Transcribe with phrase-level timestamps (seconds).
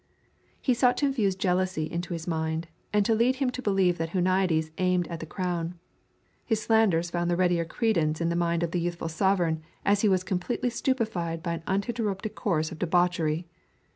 [0.59, 4.13] He sought to infuse jealousy into his mind and to lead him to believe that
[4.13, 5.75] Huniades aimed at the crown.
[6.43, 10.09] His slanders found the readier credence in the mind of the youthful sovereign as he
[10.09, 13.45] was completely stupefied by an uninterrupted course of debauchery.